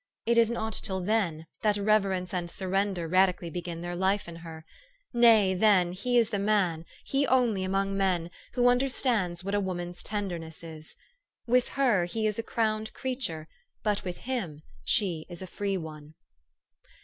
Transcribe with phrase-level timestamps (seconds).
[0.25, 4.37] It is not till then, that reverence and surrender radi cally begin their life in
[4.37, 4.65] her.
[5.13, 10.01] Nay, then, he is the man, he only among men, who understands what a woman's
[10.01, 10.95] tenderness is.
[11.45, 13.47] With her, he is a crowned creature;
[13.83, 16.15] but with him she is a free one.